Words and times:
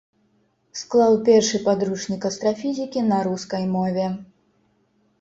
Склаў 0.79 1.13
першы 1.27 1.57
падручнік 1.69 2.21
астрафізікі 2.33 3.07
на 3.13 3.23
рускай 3.31 3.63
мове. 3.79 4.13